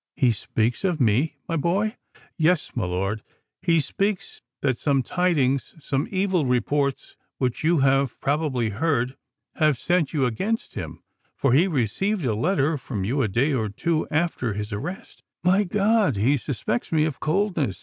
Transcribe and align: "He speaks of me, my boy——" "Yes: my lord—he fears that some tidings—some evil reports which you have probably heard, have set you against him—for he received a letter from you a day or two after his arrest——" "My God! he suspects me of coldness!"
"He 0.15 0.31
speaks 0.31 0.83
of 0.83 0.99
me, 0.99 1.37
my 1.47 1.55
boy——" 1.57 1.95
"Yes: 2.35 2.75
my 2.75 2.85
lord—he 2.87 3.81
fears 3.81 4.41
that 4.61 4.75
some 4.79 5.03
tidings—some 5.03 6.07
evil 6.09 6.43
reports 6.47 7.15
which 7.37 7.63
you 7.63 7.81
have 7.81 8.19
probably 8.19 8.69
heard, 8.69 9.15
have 9.57 9.77
set 9.77 10.11
you 10.11 10.25
against 10.25 10.73
him—for 10.73 11.53
he 11.53 11.67
received 11.67 12.25
a 12.25 12.33
letter 12.33 12.79
from 12.79 13.03
you 13.03 13.21
a 13.21 13.27
day 13.27 13.53
or 13.53 13.69
two 13.69 14.07
after 14.09 14.53
his 14.53 14.73
arrest——" 14.73 15.21
"My 15.43 15.65
God! 15.65 16.15
he 16.15 16.35
suspects 16.35 16.91
me 16.91 17.05
of 17.05 17.19
coldness!" 17.19 17.79